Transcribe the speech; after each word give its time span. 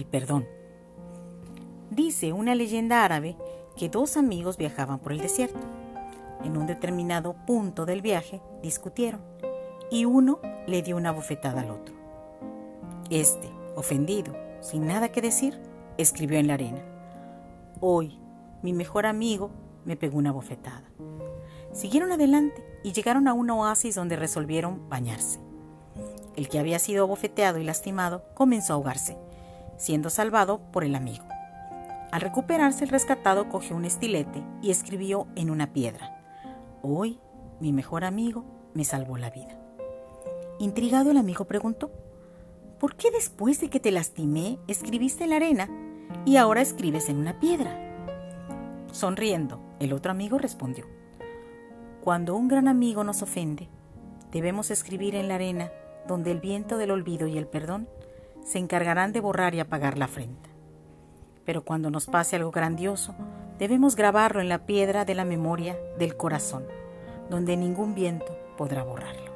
perdón. 0.00 0.46
Dice 1.90 2.32
una 2.32 2.54
leyenda 2.54 3.04
árabe 3.04 3.36
que 3.76 3.90
dos 3.90 4.16
amigos 4.16 4.56
viajaban 4.56 4.98
por 4.98 5.12
el 5.12 5.18
desierto. 5.18 5.60
En 6.42 6.56
un 6.56 6.66
determinado 6.66 7.36
punto 7.46 7.84
del 7.84 8.00
viaje 8.00 8.40
discutieron 8.62 9.20
y 9.90 10.06
uno 10.06 10.40
le 10.66 10.82
dio 10.82 10.96
una 10.96 11.12
bofetada 11.12 11.60
al 11.60 11.70
otro. 11.70 11.94
Este, 13.10 13.50
ofendido, 13.76 14.34
sin 14.62 14.86
nada 14.86 15.10
que 15.10 15.20
decir, 15.20 15.60
escribió 15.98 16.38
en 16.38 16.46
la 16.46 16.54
arena. 16.54 16.82
Hoy, 17.80 18.18
mi 18.62 18.72
mejor 18.72 19.04
amigo 19.04 19.50
me 19.84 19.96
pegó 19.96 20.16
una 20.16 20.32
bofetada. 20.32 20.84
Siguieron 21.72 22.12
adelante 22.12 22.64
y 22.82 22.92
llegaron 22.92 23.28
a 23.28 23.34
un 23.34 23.50
oasis 23.50 23.94
donde 23.94 24.16
resolvieron 24.16 24.88
bañarse. 24.88 25.40
El 26.36 26.48
que 26.48 26.58
había 26.58 26.78
sido 26.78 27.06
bofeteado 27.06 27.58
y 27.58 27.64
lastimado 27.64 28.24
comenzó 28.34 28.72
a 28.72 28.76
ahogarse, 28.76 29.18
siendo 29.76 30.10
salvado 30.10 30.60
por 30.72 30.84
el 30.84 30.94
amigo. 30.94 31.24
Al 32.10 32.20
recuperarse 32.20 32.84
el 32.84 32.90
rescatado 32.90 33.48
cogió 33.48 33.74
un 33.74 33.84
estilete 33.84 34.42
y 34.60 34.70
escribió 34.70 35.26
en 35.34 35.50
una 35.50 35.72
piedra, 35.72 36.18
Hoy 36.82 37.20
mi 37.60 37.72
mejor 37.72 38.04
amigo 38.04 38.44
me 38.74 38.84
salvó 38.84 39.16
la 39.16 39.30
vida. 39.30 39.58
Intrigado 40.58 41.10
el 41.10 41.16
amigo 41.16 41.44
preguntó, 41.44 41.90
¿por 42.78 42.96
qué 42.96 43.10
después 43.10 43.60
de 43.60 43.70
que 43.70 43.80
te 43.80 43.90
lastimé 43.90 44.58
escribiste 44.66 45.24
en 45.24 45.30
la 45.30 45.36
arena 45.36 45.68
y 46.24 46.36
ahora 46.36 46.60
escribes 46.60 47.08
en 47.08 47.18
una 47.18 47.40
piedra? 47.40 47.78
Sonriendo, 48.92 49.60
el 49.80 49.92
otro 49.92 50.10
amigo 50.10 50.38
respondió, 50.38 50.86
cuando 52.02 52.34
un 52.34 52.48
gran 52.48 52.68
amigo 52.68 53.04
nos 53.04 53.22
ofende, 53.22 53.68
debemos 54.32 54.70
escribir 54.70 55.14
en 55.14 55.28
la 55.28 55.36
arena 55.36 55.70
donde 56.08 56.32
el 56.32 56.40
viento 56.40 56.76
del 56.76 56.90
olvido 56.90 57.26
y 57.26 57.38
el 57.38 57.46
perdón 57.46 57.88
se 58.44 58.58
encargarán 58.58 59.12
de 59.12 59.20
borrar 59.20 59.54
y 59.54 59.60
apagar 59.60 59.98
la 59.98 60.06
afrenta. 60.06 60.50
Pero 61.44 61.64
cuando 61.64 61.90
nos 61.90 62.06
pase 62.06 62.36
algo 62.36 62.50
grandioso, 62.50 63.14
debemos 63.58 63.96
grabarlo 63.96 64.40
en 64.40 64.48
la 64.48 64.66
piedra 64.66 65.04
de 65.04 65.14
la 65.14 65.24
memoria 65.24 65.76
del 65.98 66.16
corazón, 66.16 66.64
donde 67.30 67.56
ningún 67.56 67.94
viento 67.94 68.36
podrá 68.56 68.84
borrarlo. 68.84 69.31